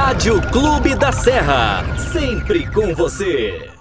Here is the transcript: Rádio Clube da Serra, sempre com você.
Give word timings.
Rádio 0.00 0.40
Clube 0.52 0.94
da 0.94 1.10
Serra, 1.10 1.84
sempre 1.98 2.64
com 2.70 2.94
você. 2.94 3.77